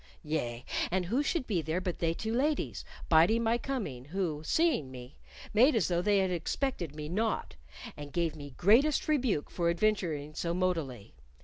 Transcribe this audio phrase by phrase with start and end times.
[0.23, 4.89] "Yea; and who should be there but they two ladies, biding my coming, who, seeing
[4.89, 5.19] me,
[5.53, 7.55] made as though they had expected me not,
[7.95, 11.13] and gave me greatest rebuke for adventuring so moughtily.